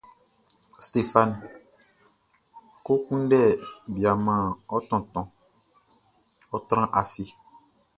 Stéphane, 0.85 1.35
kɔ 2.85 2.93
kunndɛ 3.05 3.39
bia 3.93 4.11
man 4.25 4.43
ɔ 4.75 4.77
tontonʼn; 4.89 5.31
ɔ́ 6.53 6.59
trán 6.67 6.87
ase. 6.99 7.23